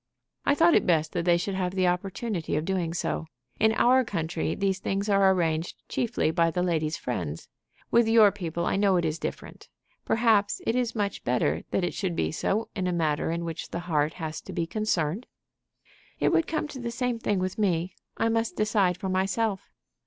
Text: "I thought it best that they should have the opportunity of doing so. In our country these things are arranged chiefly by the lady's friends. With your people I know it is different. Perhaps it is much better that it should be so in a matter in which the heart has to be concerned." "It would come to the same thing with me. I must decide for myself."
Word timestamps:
"I 0.47 0.55
thought 0.55 0.73
it 0.73 0.87
best 0.87 1.11
that 1.11 1.25
they 1.25 1.37
should 1.37 1.53
have 1.53 1.75
the 1.75 1.85
opportunity 1.85 2.55
of 2.55 2.65
doing 2.65 2.91
so. 2.91 3.27
In 3.59 3.71
our 3.73 4.03
country 4.03 4.55
these 4.55 4.79
things 4.79 5.07
are 5.09 5.31
arranged 5.31 5.87
chiefly 5.87 6.31
by 6.31 6.49
the 6.49 6.63
lady's 6.63 6.97
friends. 6.97 7.47
With 7.91 8.07
your 8.07 8.31
people 8.31 8.65
I 8.65 8.77
know 8.77 8.95
it 8.95 9.05
is 9.05 9.19
different. 9.19 9.69
Perhaps 10.03 10.59
it 10.65 10.75
is 10.75 10.95
much 10.95 11.23
better 11.23 11.61
that 11.69 11.83
it 11.83 11.93
should 11.93 12.15
be 12.15 12.31
so 12.31 12.67
in 12.75 12.87
a 12.87 12.91
matter 12.91 13.29
in 13.29 13.45
which 13.45 13.69
the 13.69 13.81
heart 13.81 14.13
has 14.13 14.41
to 14.41 14.53
be 14.53 14.65
concerned." 14.65 15.27
"It 16.19 16.29
would 16.29 16.47
come 16.47 16.67
to 16.69 16.79
the 16.79 16.89
same 16.89 17.19
thing 17.19 17.37
with 17.37 17.59
me. 17.59 17.93
I 18.17 18.27
must 18.27 18.55
decide 18.55 18.97
for 18.97 19.07
myself." 19.07 19.69